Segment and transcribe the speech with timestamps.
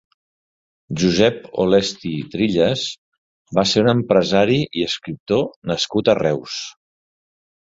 [1.01, 2.85] Josep Olesti Trilles
[3.59, 6.59] va ser un empresari i escriptor nascut a Reus.